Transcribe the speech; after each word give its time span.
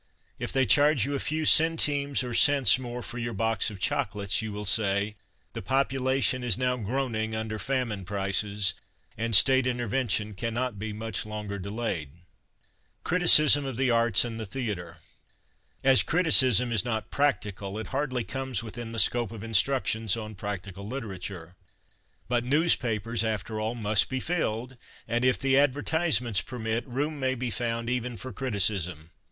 If 0.39 0.51
they 0.51 0.65
charge 0.65 1.05
you 1.05 1.13
a 1.13 1.19
few 1.19 1.45
centimes 1.45 2.23
or 2.23 2.33
cents 2.33 2.79
more 2.79 3.03
for 3.03 3.19
your 3.19 3.35
box 3.35 3.69
of 3.69 3.79
chocolates 3.79 4.41
you 4.41 4.51
will 4.51 4.65
say" 4.65 5.15
the 5.53 5.61
population 5.61 6.43
is 6.43 6.57
now 6.57 6.75
groaning 6.75 7.35
under 7.35 7.59
famine 7.59 8.03
prices, 8.03 8.73
and 9.15 9.35
State 9.35 9.67
inter 9.67 9.87
vention 9.87 10.35
cannot 10.35 10.79
be 10.79 10.91
much 10.91 11.23
longer 11.23 11.59
delayed." 11.59 12.09
Criticism 13.03 13.63
of 13.65 13.75
tJie 13.77 13.93
Arts 13.93 14.25
and 14.25 14.39
the 14.39 14.45
Theatre.— 14.47 14.97
As 15.93 16.01
criti 16.01 16.33
cism 16.33 16.71
is 16.71 16.83
not 16.83 17.11
practical, 17.11 17.77
it 17.77 17.89
hardly 17.93 18.23
comes 18.23 18.63
within 18.63 18.93
the 18.93 18.97
scope 18.97 19.31
of 19.31 19.43
instructions 19.43 20.17
on 20.17 20.33
practical 20.33 20.87
literature. 20.87 21.55
But 22.27 22.43
newspapers, 22.43 23.23
after 23.23 23.59
all, 23.59 23.75
must 23.75 24.09
be 24.09 24.19
filled, 24.19 24.77
and, 25.07 25.23
if 25.23 25.37
the 25.37 25.59
advertisements 25.59 26.41
permit, 26.41 26.87
room 26.87 27.19
may 27.19 27.35
be 27.35 27.51
found 27.51 27.87
even 27.87 28.17
for 28.17 28.33
criticism. 28.33 29.11